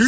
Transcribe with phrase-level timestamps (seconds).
[0.00, 0.06] 今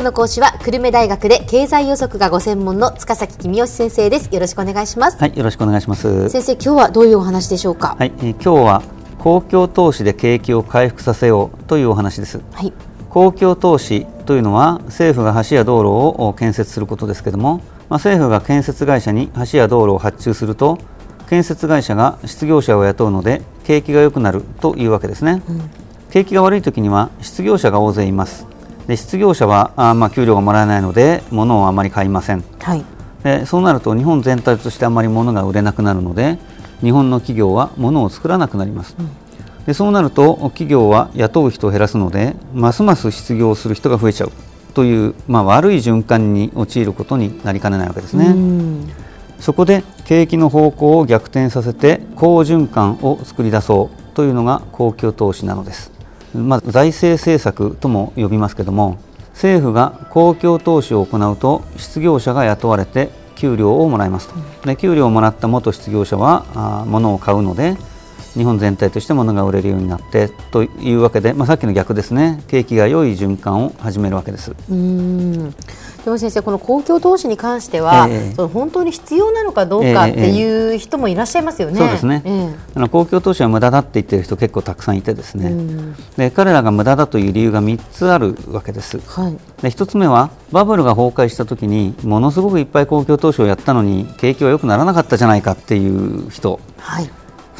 [0.00, 4.28] 日の講師は久留米大学で経済予測がご専門の塚崎君吉先生です。
[4.34, 6.28] よろしくお願いします、はい、よろしくお願いします。
[6.30, 7.94] 先生今日はどういうお話でしょうか？
[7.96, 8.82] はい、えー今日は
[9.20, 12.40] 公共投資で景気を回復させようというお話です。
[12.54, 12.72] はい。
[13.08, 20.78] 公共投資というのは政府が橋や道路を建設することですけれども、まあ、政府が建設会社に橋や道路を発注すると
[21.28, 25.42] 建設会社が失業者を雇うので景気が良くなるというわけですね、
[26.10, 28.46] 景気が悪い時には失業者が大勢います。
[28.86, 32.44] で失業者はあーまあ給料がもらえないので物をあまり買いません。
[32.60, 32.84] はい。
[33.22, 36.38] でそうなると日本全体としてあまり物が売れなくなるので
[36.80, 38.96] 日本の企業は物を作らなくなります、
[39.64, 44.32] でそうなると企業は雇う人を減らすのでますます失業する人が増えちゃう
[44.74, 48.90] という、まあ、悪い循環に陥ることになりかねないわけですね、うん
[49.42, 55.90] そこで景気の方向を逆転させて好循環を作り出そうというのが公共投資なのです、
[56.32, 58.98] まあ、財政政策とも呼びますけども
[59.32, 64.36] 政府が公共投資を行うと失業者が雇われて給料をもらいますと。
[64.64, 67.76] で給料をもらった元失業者はあ物を買うので
[68.34, 72.42] 日本全体として物が売れるようになってというわけで、まあ、さっきの逆ですね。
[72.48, 74.52] 景気が良い循環を始めるわけです。
[74.70, 75.54] うん。
[76.04, 78.34] でも先生この公共投資に関しては、ええ。
[78.34, 82.54] その本当に必要なのかどうかっていう人もいらっしゃいますよね、そうですね、ええ。
[82.74, 85.94] あの公共投資は無駄だって言ってる人結構たくさんいてですね、うん。
[86.16, 88.98] で彼らが無駄だという理由が3つあるわけです。
[88.98, 89.32] はい。
[89.62, 96.58] で1つ目はバブルが崩壊した時にものすごくいっぱい公共投資をやったのに景気は良くならなかったじゃないかっていう人。
[96.78, 97.10] はい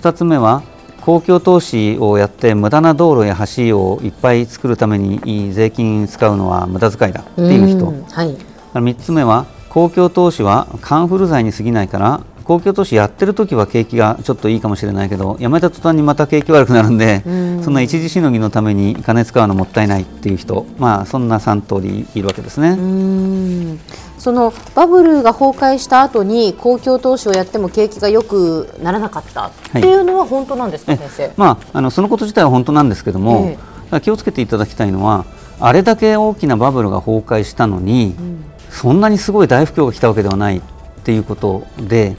[0.02, 0.64] 2つ目は
[1.00, 8.36] 公共投資をやって無駄な道路や橋をいっぱい作るために税金使うのは無駄遣いだっていう人、んはい。
[8.74, 17.62] 3つ目は公共投資はカンフル剤に過ぎないから公共投資やってる時は景気がちょっといいかもしれないけどやめた途端にまた景気悪くなるんでうん。
[17.62, 22.70] そんな一時しのぎのために金使うのもったいないっていう人まあそんな3通りいるわけですね。
[22.70, 23.80] うん。
[24.18, 29.46] そのバブルが崩壊した後に公共投資をやっても景気が良くならなかった。
[29.46, 31.32] っていうのは本当なんですか、え先生？
[31.36, 33.56] まあ、あのそのこと自体は本当なんですけども、
[33.92, 34.00] ええ。
[34.00, 35.26] 気をつけていただきたいのは
[35.60, 38.14] あれだけ大きなバブルが崩壊したのに、
[38.70, 40.60] そんなにすごい大不況が来たわけではないっ
[41.04, 42.16] ていうことで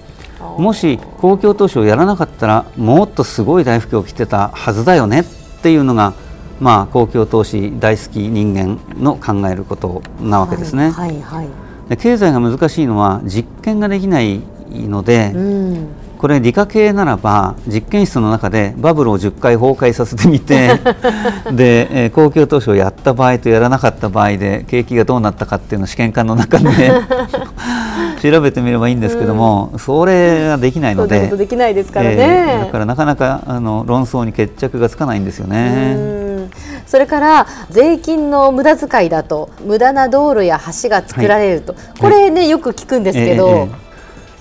[0.57, 5.23] もし公共投資をやらなかったらもっとすごい大不況が来てたはずだよねっ
[5.61, 6.13] ていうのが、
[6.59, 10.91] まあ、公共投資大好き人間の考えることなわけですね。
[10.91, 14.41] はいはい、はいで経済が難しいのは実験ができない
[14.71, 15.87] ので、うん
[16.23, 20.79] これ理科系ならば実験室の中でバブルを10回崩壊させてみて
[21.51, 26.69] で、えー公共投資をやった場合とやらなかった場合で景気がどうなったかっていうのを試験管の中で
[28.31, 32.15] 調べてみればいいんですけども、それができないのでできないですからね。
[32.15, 35.95] えーだからなかなかあの論争に決着がつかないんですよね。
[35.97, 36.51] うん。
[36.87, 43.83] それから税金の無駄遣いだと無駄な道路や橋が作られると、これねよく聞くんですけど、ええええ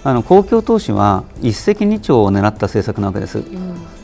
[0.05, 3.43] あの公共投資は一石二鳥を狙った政策なわけです。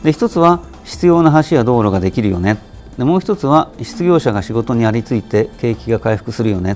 [0.03, 2.57] で一つは必要な橋や道路ができるよね。
[2.97, 6.73] でもう一つは失業者が仕事にありついて景気が回復するよね。
[6.73, 6.75] っ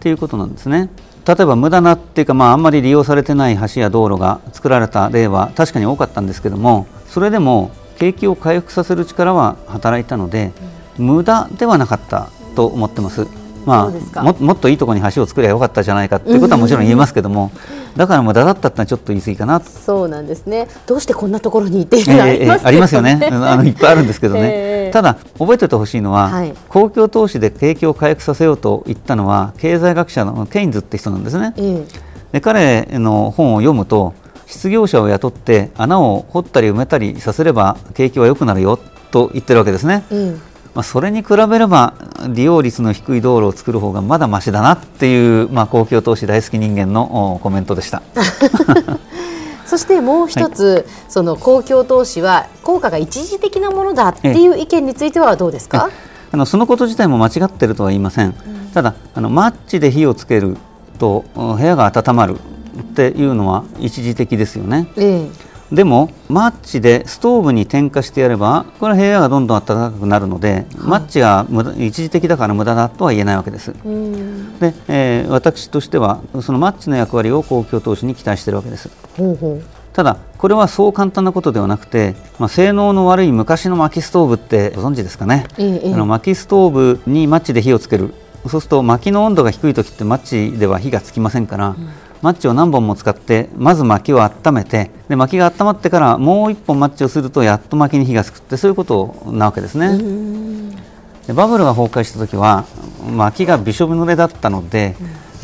[0.00, 0.90] ていうことなんですね。
[1.26, 10.52] 例えば無駄なっていうか、まあ、あんまり利用されてない橋や道路が作られた例は確かに多かったんですけどもそれでも景気を回復させる力は働いたので、
[10.98, 13.28] 無駄ではなかったと思ってます。
[13.64, 17.52] まあ、ももっといいところに橋を作ればよかったじゃないかっていうことはもちろん言えますけども、
[17.96, 19.60] だから無駄だったってのはちょっと言い過ぎかな。
[19.60, 20.68] とそうなんですね。
[20.86, 26.54] どうしてこんなところにっていのがありますけどえありますよね、あ のいっぱいあるんですけどね、ええただ、覚えておいてほしいのは、はい。
[26.68, 31.54] 公共投資で景気を回復させようと言ったのは、経済学者のケインズって人なんですね。
[31.56, 31.84] え。
[32.32, 34.14] で彼の本を読むと、
[34.46, 38.78] 失業者を雇って穴を掘ったり埋めたりさせれば景気は良くなるよ
[39.10, 40.04] と言ってるわけですね。
[40.10, 41.94] ええまあ、それに比べれば
[42.30, 48.02] 利用率の低い道路を作る方がまだましだなっていう、まあ、公共投資大好き人間のおコメントでした。
[48.16, 48.20] え
[49.66, 55.88] そしてもう一つ、その公共投資は効果が一時的なものだっていう意見についてはどうですか、
[56.30, 58.34] あのそのこと自体も間違っているとは言いません、
[58.74, 60.58] ただあのマッチで火をつける
[60.98, 62.36] とうん部屋が温まる
[62.80, 64.88] っていうのは一時的ですよね。
[64.98, 65.26] え
[65.72, 73.72] でもマッチでストーブに点火してやればこれは部屋がどんどん暖かくなるので、マッチが無駄一時的だから無駄だとは言えないわけです。
[73.72, 78.90] で、えー私としてはそのマッチの役割を公共投資に期待しているわけです。
[79.16, 79.62] ほうほう。
[79.94, 85.94] ただこれはそう簡単なことではなくて、まあ、性能の悪い昔の薪ストーブってご存知ですかね、ええええ。
[85.94, 88.14] あの薪ストーブにマッチで火をつける
[88.48, 90.18] そうすると薪の温度が低い時ってマッ
[90.52, 91.76] チでは火がつきませんから、
[92.22, 99.98] マッチを何本も使ってまず薪を温めてで薪が温まってからもう1本マッチをするとやっと薪に火がつくってそういうことなわけですね。
[101.26, 102.64] でバブルが崩壊した時は
[103.14, 104.96] 薪がびしょ濡れだったので、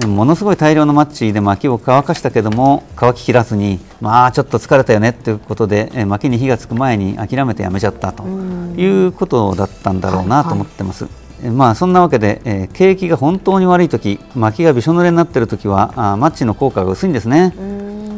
[0.06, 11.27] ものすごい大量のマッチで薪を乾かしたけども乾ききらずにまあちょっと疲れたよねということでえ薪に火がつく前に諦めてやめちゃったということだったんだろうなと思ってます。
[11.43, 17.55] まあそんなわけで、えー、景気が本当に悪い時薪がびしょ濡れになっている時はあマッチの効果が薄いんですね。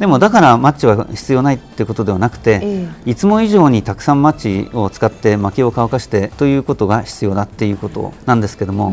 [0.01, 8.93] でもだからマッチは必要ないということではなくて、えいつも以上にたくさんマッチを使って薪を乾かしてということが必要だっていうことなんですけども、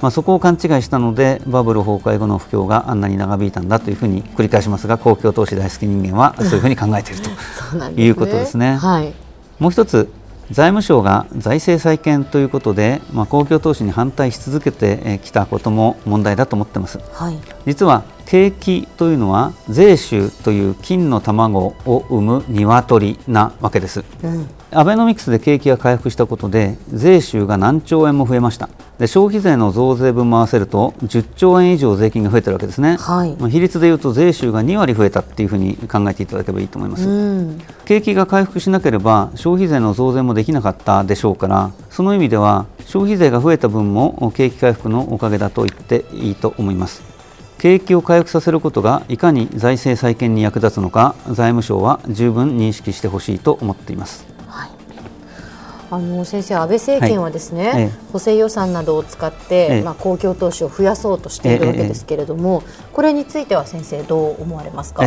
[0.00, 8.78] まあ、そこを勘違いしたのでバブル崩壊後の不況があんなに長引いたんだというふうに繰り返しますが公共投資大好き人間はそういうふうに考えていると いうことですね。
[8.78, 9.12] はい、
[9.58, 10.10] もう一つ
[10.50, 28.68] 財務省が財政再建ということで、まあ、公共投資に反対し続けてきたことも問題だと思ってます、はい、実は景気というのは税収という金の卵を産む鶏なわけです、うん、アベノミクスで景気が回復したことで税収が何兆円も増えました。
[28.98, 47.02] で消費税の増税分も合わせると10兆円以上税金が増えてるわけですね、はい、まあ、比率でいうと税収が2割増えたっていうふうに考えていただければいいと思います、うん、景気が回復しなければ消費税の増税もできなかったでしょうからその意味では消費税が増えた分も景気回復のおかげだと言っていいと思います。
[47.58, 54.37] 景気を回復させることがいかに財政再建に役立つのか財務省は十分認識してほしいと思っています。
[55.90, 65.02] あの先生、安倍政権はですね、はい、補正予算などを使って、ええ、まあ、公共投資を増やそうとしているわけですけれども、え、これについては先生、どう思われますか？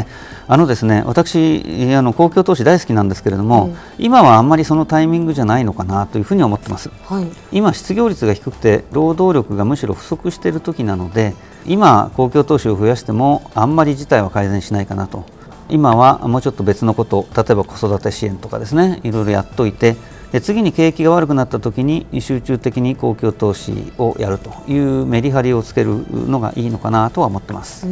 [0.47, 1.63] あのですね私
[1.95, 3.69] あの、公共投資大好きなんですけれども、
[3.99, 11.35] 今はあんまりそのタイミングじゃないのかなというふうに思ってます、はい、今、失業率が低くて労働力がむしろ不足している時なので
[11.67, 15.25] 今、公共投資を増やしてもあんまり事態は改善しないかなと。
[15.71, 19.95] 今はもうちょっと別のこと例えば子育て支援とかですねいろいろやっておいて
[20.31, 27.85] で次に景気が悪くなった時に集中的に公共投資をやるというメリハリをつけるのがいいのかなとは思ってます。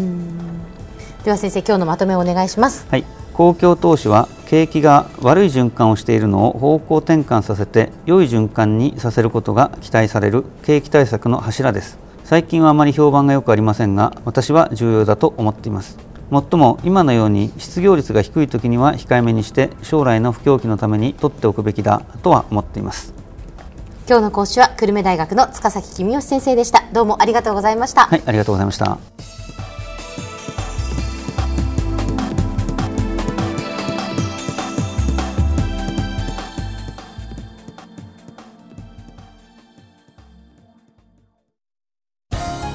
[1.26, 2.88] では先生今日のまとめをお願いします。
[2.90, 3.04] はい。
[3.34, 12.10] 公共投資は景気が悪い循環をしているのを方向転換させて良い循環にさせることが期待される景気対策の柱です。
[12.30, 15.98] 最近はあまり評判がよくありませんが私は重要だと思っています
[16.30, 23.14] もっとも今のように失業率が低い時には控えめにして将来の不況期のために取っておくべきだとは思っています。
[24.08, 26.84] 今日の講師は久留米大学の塚崎君吉先生でした。
[26.94, 28.06] どうもありがとうございました。
[28.06, 28.98] はいありがとうございました